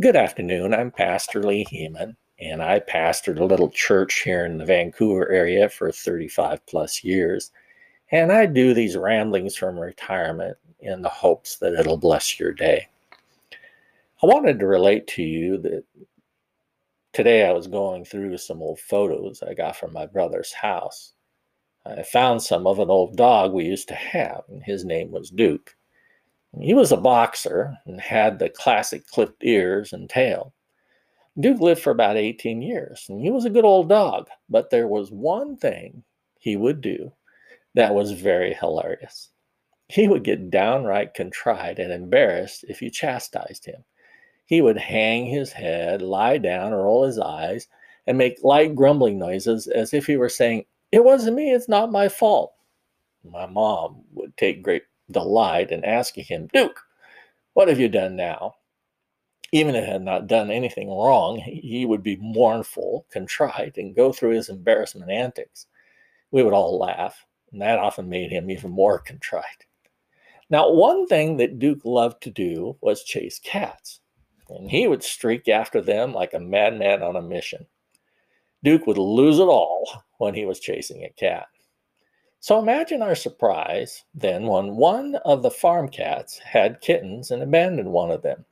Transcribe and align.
Good 0.00 0.14
afternoon. 0.14 0.74
I'm 0.74 0.92
Pastor 0.92 1.42
Lee 1.42 1.66
Hemen, 1.68 2.14
and 2.38 2.62
I 2.62 2.78
pastored 2.78 3.40
a 3.40 3.44
little 3.44 3.68
church 3.68 4.20
here 4.22 4.46
in 4.46 4.56
the 4.56 4.64
Vancouver 4.64 5.28
area 5.28 5.68
for 5.68 5.90
35 5.90 6.64
plus 6.66 7.02
years. 7.02 7.50
And 8.12 8.30
I 8.30 8.46
do 8.46 8.74
these 8.74 8.96
ramblings 8.96 9.56
from 9.56 9.76
retirement 9.76 10.56
in 10.78 11.02
the 11.02 11.08
hopes 11.08 11.56
that 11.56 11.74
it'll 11.74 11.96
bless 11.96 12.38
your 12.38 12.52
day. 12.52 12.86
I 14.22 14.26
wanted 14.26 14.60
to 14.60 14.66
relate 14.66 15.08
to 15.08 15.22
you 15.22 15.58
that 15.58 15.84
today 17.12 17.44
I 17.44 17.52
was 17.52 17.66
going 17.66 18.04
through 18.04 18.38
some 18.38 18.62
old 18.62 18.78
photos 18.78 19.42
I 19.42 19.54
got 19.54 19.76
from 19.76 19.92
my 19.92 20.06
brother's 20.06 20.52
house. 20.52 21.14
I 21.84 22.04
found 22.04 22.40
some 22.40 22.68
of 22.68 22.78
an 22.78 22.90
old 22.90 23.16
dog 23.16 23.52
we 23.52 23.64
used 23.64 23.88
to 23.88 23.94
have, 23.94 24.44
and 24.48 24.62
his 24.62 24.84
name 24.84 25.10
was 25.10 25.30
Duke. 25.30 25.74
He 26.60 26.74
was 26.74 26.92
a 26.92 26.96
boxer 26.96 27.78
and 27.86 28.00
had 28.00 28.38
the 28.38 28.48
classic 28.48 29.06
clipped 29.06 29.44
ears 29.44 29.92
and 29.92 30.08
tail. 30.08 30.52
Duke 31.38 31.60
lived 31.60 31.80
for 31.80 31.90
about 31.90 32.16
18 32.16 32.62
years, 32.62 33.06
and 33.08 33.20
he 33.20 33.30
was 33.30 33.44
a 33.44 33.50
good 33.50 33.64
old 33.64 33.88
dog, 33.88 34.28
but 34.48 34.70
there 34.70 34.88
was 34.88 35.12
one 35.12 35.56
thing 35.56 36.02
he 36.38 36.56
would 36.56 36.80
do 36.80 37.12
that 37.74 37.94
was 37.94 38.10
very 38.10 38.54
hilarious. 38.54 39.30
He 39.88 40.08
would 40.08 40.24
get 40.24 40.50
downright 40.50 41.14
contrite 41.14 41.78
and 41.78 41.92
embarrassed 41.92 42.64
if 42.68 42.82
you 42.82 42.90
chastised 42.90 43.64
him. 43.64 43.84
He 44.46 44.60
would 44.60 44.78
hang 44.78 45.26
his 45.26 45.52
head, 45.52 46.02
lie 46.02 46.38
down, 46.38 46.72
roll 46.72 47.04
his 47.04 47.18
eyes, 47.18 47.68
and 48.06 48.18
make 48.18 48.42
light 48.42 48.74
grumbling 48.74 49.18
noises 49.18 49.66
as 49.68 49.94
if 49.94 50.06
he 50.06 50.16
were 50.16 50.28
saying, 50.28 50.64
It 50.90 51.04
wasn't 51.04 51.36
me, 51.36 51.52
it's 51.52 51.68
not 51.68 51.92
my 51.92 52.08
fault. 52.08 52.54
My 53.22 53.46
mom 53.46 54.02
would 54.14 54.36
take 54.36 54.62
great 54.62 54.84
delight 55.10 55.70
in 55.70 55.84
asking 55.84 56.24
him, 56.24 56.48
Duke, 56.52 56.80
what 57.54 57.68
have 57.68 57.80
you 57.80 57.88
done 57.88 58.16
now? 58.16 58.54
Even 59.52 59.74
if 59.74 59.84
he 59.84 59.90
had 59.90 60.02
not 60.02 60.26
done 60.26 60.50
anything 60.50 60.88
wrong, 60.88 61.38
he 61.38 61.86
would 61.86 62.02
be 62.02 62.16
mournful, 62.16 63.06
contrite, 63.10 63.78
and 63.78 63.96
go 63.96 64.12
through 64.12 64.30
his 64.30 64.48
embarrassment 64.50 65.10
antics. 65.10 65.66
We 66.30 66.42
would 66.42 66.52
all 66.52 66.78
laugh, 66.78 67.24
and 67.50 67.62
that 67.62 67.78
often 67.78 68.08
made 68.08 68.30
him 68.30 68.50
even 68.50 68.70
more 68.70 68.98
contrite. 69.06 69.64
Now, 70.50 70.70
one 70.70 71.06
thing 71.06 71.36
that 71.38 71.58
Duke 71.58 71.84
loved 71.84 72.22
to 72.22 72.30
do 72.30 72.76
was 72.80 73.04
chase 73.04 73.38
cats, 73.38 74.00
and 74.48 74.70
he 74.70 74.86
would 74.86 75.02
streak 75.02 75.48
after 75.48 75.80
them 75.80 76.12
like 76.12 76.34
a 76.34 76.40
madman 76.40 77.02
on 77.02 77.16
a 77.16 77.22
mission. 77.22 77.66
Duke 78.64 78.86
would 78.86 78.98
lose 78.98 79.38
it 79.38 79.42
all 79.42 80.04
when 80.18 80.34
he 80.34 80.44
was 80.44 80.58
chasing 80.58 81.04
a 81.04 81.10
cat. 81.10 81.46
So 82.40 82.58
imagine 82.58 83.02
our 83.02 83.16
surprise 83.16 84.04
then 84.14 84.46
when 84.46 84.76
one 84.76 85.16
of 85.24 85.42
the 85.42 85.50
farm 85.50 85.88
cats 85.88 86.38
had 86.38 86.80
kittens 86.80 87.30
and 87.30 87.42
abandoned 87.42 87.90
one 87.90 88.10
of 88.10 88.22
them. 88.22 88.44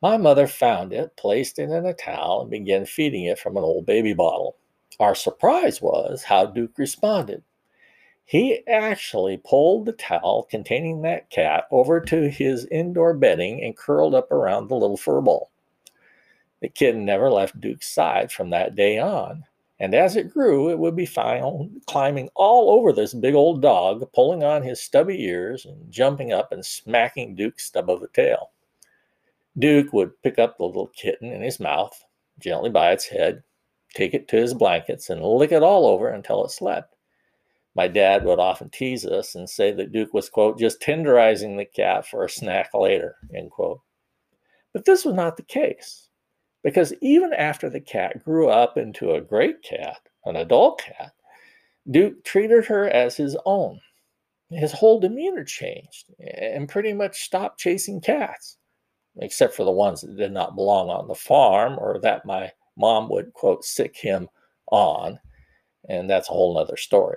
My 0.00 0.16
mother 0.16 0.46
found 0.46 0.92
it, 0.92 1.16
placed 1.16 1.58
it 1.58 1.70
in 1.70 1.86
a 1.86 1.94
towel, 1.94 2.40
and 2.40 2.50
began 2.50 2.86
feeding 2.86 3.24
it 3.24 3.38
from 3.38 3.56
an 3.56 3.62
old 3.62 3.86
baby 3.86 4.14
bottle. 4.14 4.56
Our 4.98 5.14
surprise 5.14 5.80
was 5.80 6.24
how 6.24 6.46
Duke 6.46 6.76
responded. 6.78 7.42
He 8.24 8.66
actually 8.66 9.36
pulled 9.36 9.86
the 9.86 9.92
towel 9.92 10.44
containing 10.50 11.02
that 11.02 11.28
cat 11.28 11.64
over 11.70 12.00
to 12.00 12.30
his 12.30 12.66
indoor 12.66 13.14
bedding 13.14 13.62
and 13.62 13.76
curled 13.76 14.14
up 14.14 14.32
around 14.32 14.68
the 14.68 14.74
little 14.76 14.96
fur 14.96 15.20
ball. 15.20 15.50
The 16.60 16.68
kitten 16.68 17.04
never 17.04 17.30
left 17.30 17.60
Duke's 17.60 17.92
side 17.92 18.32
from 18.32 18.50
that 18.50 18.74
day 18.74 18.98
on. 18.98 19.44
And 19.80 19.94
as 19.94 20.16
it 20.16 20.32
grew, 20.32 20.70
it 20.70 20.78
would 20.78 20.94
be 20.94 21.06
found 21.06 21.82
climbing 21.86 22.28
all 22.34 22.70
over 22.70 22.92
this 22.92 23.14
big 23.14 23.34
old 23.34 23.62
dog, 23.62 24.10
pulling 24.12 24.44
on 24.44 24.62
his 24.62 24.80
stubby 24.80 25.22
ears 25.24 25.64
and 25.64 25.90
jumping 25.90 26.32
up 26.32 26.52
and 26.52 26.64
smacking 26.64 27.34
Duke's 27.34 27.64
stub 27.64 27.90
of 27.90 28.00
the 28.00 28.08
tail. 28.08 28.50
Duke 29.58 29.92
would 29.92 30.20
pick 30.22 30.38
up 30.38 30.56
the 30.56 30.64
little 30.64 30.88
kitten 30.88 31.32
in 31.32 31.42
his 31.42 31.60
mouth, 31.60 32.04
gently 32.38 32.70
by 32.70 32.92
its 32.92 33.06
head, 33.06 33.42
take 33.92 34.14
it 34.14 34.28
to 34.28 34.36
his 34.36 34.54
blankets, 34.54 35.10
and 35.10 35.22
lick 35.22 35.52
it 35.52 35.62
all 35.62 35.86
over 35.86 36.08
until 36.08 36.44
it 36.44 36.50
slept. 36.50 36.94
My 37.74 37.88
dad 37.88 38.24
would 38.24 38.38
often 38.38 38.70
tease 38.70 39.06
us 39.06 39.34
and 39.34 39.48
say 39.48 39.72
that 39.72 39.92
Duke 39.92 40.12
was, 40.14 40.28
quote, 40.28 40.58
just 40.58 40.80
tenderizing 40.80 41.56
the 41.56 41.64
cat 41.64 42.06
for 42.06 42.24
a 42.24 42.30
snack 42.30 42.70
later, 42.74 43.16
end 43.34 43.50
quote. 43.50 43.80
But 44.72 44.84
this 44.84 45.04
was 45.04 45.14
not 45.14 45.36
the 45.36 45.42
case. 45.42 46.08
Because 46.62 46.94
even 47.00 47.32
after 47.32 47.68
the 47.68 47.80
cat 47.80 48.24
grew 48.24 48.48
up 48.48 48.76
into 48.76 49.12
a 49.12 49.20
great 49.20 49.62
cat, 49.62 50.00
an 50.24 50.36
adult 50.36 50.80
cat, 50.80 51.12
Duke 51.90 52.22
treated 52.24 52.64
her 52.66 52.88
as 52.88 53.16
his 53.16 53.36
own. 53.44 53.80
His 54.50 54.72
whole 54.72 55.00
demeanor 55.00 55.44
changed 55.44 56.12
and 56.20 56.68
pretty 56.68 56.92
much 56.92 57.24
stopped 57.24 57.58
chasing 57.58 58.00
cats, 58.00 58.58
except 59.16 59.54
for 59.54 59.64
the 59.64 59.70
ones 59.72 60.02
that 60.02 60.16
did 60.16 60.32
not 60.32 60.54
belong 60.54 60.90
on 60.90 61.08
the 61.08 61.14
farm 61.14 61.78
or 61.78 61.98
that 62.00 62.26
my 62.26 62.52
mom 62.76 63.08
would, 63.08 63.32
quote, 63.32 63.64
sic 63.64 63.96
him 63.96 64.28
on. 64.70 65.18
And 65.88 66.08
that's 66.08 66.28
a 66.28 66.32
whole 66.32 66.56
other 66.58 66.76
story. 66.76 67.16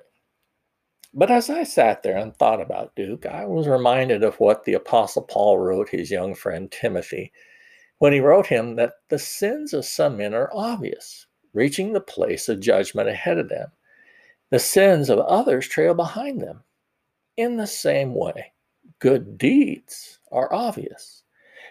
But 1.14 1.30
as 1.30 1.50
I 1.50 1.64
sat 1.64 2.04
there 2.04 2.18
and 2.18 2.36
thought 2.36 2.60
about 2.60 2.96
Duke, 2.96 3.26
I 3.26 3.46
was 3.46 3.68
reminded 3.68 4.24
of 4.24 4.40
what 4.40 4.64
the 4.64 4.74
Apostle 4.74 5.22
Paul 5.22 5.60
wrote 5.60 5.90
his 5.90 6.12
young 6.12 6.36
friend 6.36 6.70
Timothy 6.72 7.32
when 8.00 8.14
he 8.14 8.20
wrote 8.20 8.48
him 8.48 8.76
that 8.76 8.94
the 9.10 9.20
sins 9.20 9.74
of 9.74 9.86
some 9.86 10.18
men 10.18 10.34
are 10.34 10.50
obvious, 10.54 11.28
reaching 11.54 11.94
the 11.94 12.02
place 12.02 12.50
of 12.50 12.60
judgment 12.60 13.10
ahead 13.10 13.38
of 13.38 13.50
them. 13.50 13.72
The 14.52 14.60
sins 14.60 15.10
of 15.10 15.20
others 15.20 15.68
trail 15.68 15.94
behind 15.94 16.42
them. 16.42 16.64
In 17.38 17.58
the 17.58 17.68
same 17.68 18.14
way, 18.14 18.54
good 19.00 19.38
deeds 19.38 20.20
are 20.32 20.54
obvious, 20.54 21.24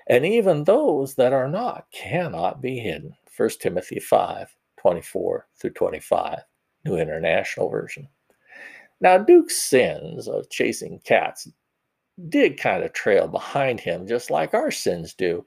and 0.09 0.27
even 0.27 0.65
those 0.65 1.15
that 1.15 1.33
are 1.33 1.49
not 1.49 1.87
cannot 1.93 2.61
be 2.61 2.79
hidden. 2.79 3.15
1 3.37 3.49
Timothy 3.61 4.01
5 4.01 4.55
24 4.79 5.47
through 5.57 5.71
25, 5.71 6.39
New 6.85 6.97
International 6.99 7.71
Version. 7.71 8.07
Now, 9.01 9.17
Duke's 9.17 9.57
sins 9.57 10.29
of 10.29 10.51
chasing 10.51 11.01
cats 11.05 11.49
did 12.29 12.61
kind 12.61 12.85
of 12.85 12.93
trail 12.93 13.27
behind 13.27 13.81
him, 13.81 14.07
just 14.07 14.31
like 14.31 14.53
our 14.53 14.71
sins 14.71 15.15
do 15.15 15.45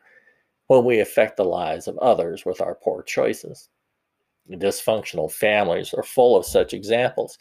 when 0.67 0.83
we 0.83 0.99
affect 0.99 1.37
the 1.37 1.45
lives 1.45 1.87
of 1.87 1.97
others 1.97 2.45
with 2.45 2.61
our 2.61 2.75
poor 2.75 3.03
choices. 3.03 3.69
Dysfunctional 4.49 5.31
families 5.31 5.93
are 5.93 6.03
full 6.03 6.37
of 6.37 6.45
such 6.45 6.73
examples. 6.73 7.37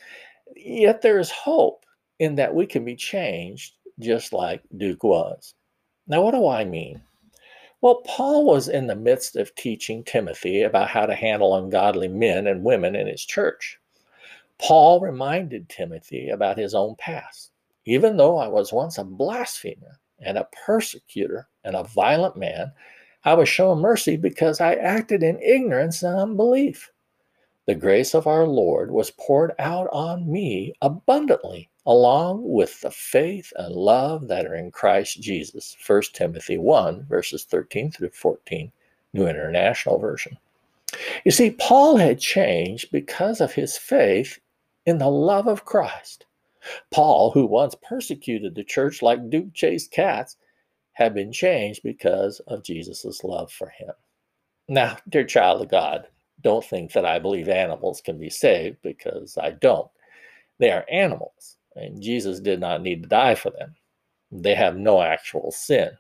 Yet 0.57 1.03
there 1.03 1.19
is 1.19 1.31
hope 1.31 1.85
in 2.19 2.35
that 2.37 2.55
we 2.55 2.67
can 2.67 2.85
be 2.85 2.97
changed 2.97 3.75
just 3.99 4.33
like 4.33 4.63
Duke 4.77 5.05
was. 5.05 5.55
Now, 6.07 6.23
what 6.23 6.33
do 6.33 6.47
I 6.47 6.65
mean? 6.65 7.03
Well, 7.81 8.03
Paul 8.07 8.45
was 8.45 8.69
in 8.69 8.87
the 8.87 8.97
midst 8.97 9.37
of 9.37 9.55
teaching 9.55 10.03
Timothy 10.03 10.63
about 10.63 10.89
how 10.89 11.07
to 11.07 11.15
handle 11.15 11.57
ungodly 11.57 12.09
men 12.09 12.47
and 12.47 12.65
women 12.65 12.97
in 12.97 13.07
his 13.07 13.25
church. 13.25 13.79
Paul 14.59 15.01
reminded 15.01 15.69
Timothy 15.69 16.31
about 16.31 16.59
his 16.59 16.75
own 16.75 16.97
past. 16.97 17.51
Even 17.85 18.17
though 18.17 18.39
I 18.39 18.49
was 18.49 18.73
once 18.73 18.99
a 18.99 19.05
blasphemer 19.05 20.01
and 20.19 20.39
a 20.39 20.49
persecutor 20.65 21.49
and 21.65 21.77
a 21.77 21.85
violent 21.85 22.37
man, 22.37 22.73
I 23.25 23.35
was 23.35 23.49
shown 23.49 23.81
mercy 23.81 24.17
because 24.17 24.61
I 24.61 24.75
acted 24.75 25.23
in 25.23 25.41
ignorance 25.41 26.03
and 26.03 26.19
unbelief. 26.19 26.93
The 27.67 27.75
grace 27.75 28.15
of 28.15 28.29
our 28.29 28.47
Lord 28.47 28.93
was 28.93 29.11
poured 29.11 29.53
out 29.59 29.89
on 29.91 30.31
me 30.31 30.73
abundantly, 30.81 31.69
along 31.85 32.49
with 32.49 32.81
the 32.81 32.93
faith 32.93 33.53
and 33.57 33.75
love 33.75 34.29
that 34.29 34.47
are 34.47 34.55
in 34.55 34.71
Christ 34.71 35.21
Jesus. 35.21 35.77
1 35.85 36.03
Timothy 36.13 36.59
1, 36.59 37.07
verses 37.09 37.45
13 37.45 37.91
through 37.91 38.11
14, 38.11 38.71
New 39.13 39.27
International 39.27 39.99
Version. 39.99 40.39
You 41.25 41.33
see, 41.33 41.51
Paul 41.51 41.97
had 41.97 42.21
changed 42.21 42.93
because 42.93 43.41
of 43.41 43.53
his 43.53 43.77
faith 43.77 44.39
in 44.85 44.99
the 44.99 45.11
love 45.11 45.49
of 45.49 45.65
Christ. 45.65 46.27
Paul, 46.93 47.33
who 47.33 47.47
once 47.47 47.75
persecuted 47.83 48.55
the 48.55 48.65
church 48.65 49.03
like 49.03 49.29
Duke 49.29 49.53
chased 49.55 49.91
cats, 49.91 50.37
have 50.97 51.15
been 51.15 51.31
changed 51.31 51.83
because 51.83 52.41
of 52.47 52.65
Jesus' 52.65 53.23
love 53.23 53.53
for 53.53 53.69
him. 53.69 53.93
Now, 54.69 54.97
dear 55.09 55.25
child 55.25 55.61
of 55.61 55.69
God, 55.69 56.07
don't 56.41 56.65
think 56.65 56.93
that 56.93 57.05
I 57.05 57.19
believe 57.19 57.49
animals 57.49 58.01
can 58.01 58.19
be 58.19 58.31
saved 58.31 58.79
because 58.83 59.39
I 59.39 59.51
don't. 59.51 59.91
They 60.59 60.71
are 60.71 60.87
animals, 60.91 61.59
and 61.75 62.03
Jesus 62.03 62.41
did 62.41 62.61
not 62.61 62.83
need 62.83 63.03
to 63.03 63.09
die 63.11 63.35
for 63.35 63.51
them. 63.51 63.75
They 64.33 64.55
have 64.55 64.77
no 64.77 65.03
actual 65.03 65.53
sin. 65.53 65.91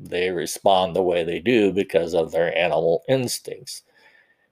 They 0.00 0.30
respond 0.30 0.96
the 0.96 1.02
way 1.02 1.22
they 1.22 1.38
do 1.38 1.72
because 1.72 2.12
of 2.12 2.32
their 2.32 2.56
animal 2.58 3.04
instincts. 3.08 3.82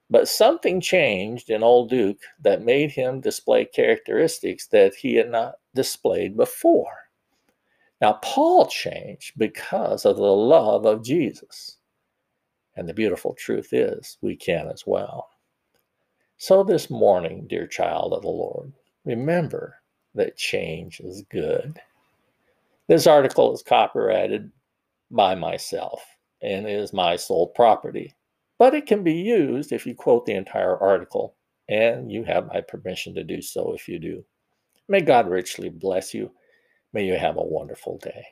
But 0.08 0.28
something 0.28 0.80
changed 0.80 1.50
in 1.50 1.64
old 1.64 1.90
Duke 1.90 2.20
that 2.40 2.62
made 2.62 2.92
him 2.92 3.20
display 3.20 3.64
characteristics 3.64 4.68
that 4.68 4.94
he 4.94 5.16
had 5.16 5.30
not 5.30 5.56
displayed 5.74 6.36
before. 6.36 6.92
Now, 8.02 8.14
Paul 8.14 8.66
changed 8.66 9.34
because 9.38 10.04
of 10.04 10.16
the 10.16 10.22
love 10.22 10.86
of 10.86 11.04
Jesus. 11.04 11.78
And 12.74 12.88
the 12.88 12.94
beautiful 12.94 13.32
truth 13.34 13.72
is, 13.72 14.18
we 14.20 14.34
can 14.34 14.68
as 14.68 14.84
well. 14.84 15.30
So, 16.36 16.64
this 16.64 16.90
morning, 16.90 17.46
dear 17.48 17.68
child 17.68 18.12
of 18.12 18.22
the 18.22 18.28
Lord, 18.28 18.72
remember 19.04 19.76
that 20.16 20.36
change 20.36 20.98
is 20.98 21.22
good. 21.30 21.78
This 22.88 23.06
article 23.06 23.54
is 23.54 23.62
copyrighted 23.62 24.50
by 25.12 25.36
myself, 25.36 26.02
and 26.42 26.68
is 26.68 26.92
my 26.92 27.14
sole 27.14 27.48
property. 27.50 28.12
But 28.58 28.74
it 28.74 28.86
can 28.86 29.04
be 29.04 29.14
used 29.14 29.70
if 29.70 29.86
you 29.86 29.94
quote 29.94 30.26
the 30.26 30.34
entire 30.34 30.76
article, 30.76 31.36
and 31.68 32.10
you 32.10 32.24
have 32.24 32.48
my 32.48 32.62
permission 32.62 33.14
to 33.14 33.22
do 33.22 33.40
so 33.40 33.72
if 33.74 33.86
you 33.88 34.00
do. 34.00 34.24
May 34.88 35.02
God 35.02 35.28
richly 35.28 35.68
bless 35.68 36.12
you. 36.12 36.32
May 36.92 37.06
you 37.06 37.16
have 37.16 37.36
a 37.36 37.42
wonderful 37.42 37.98
day. 37.98 38.26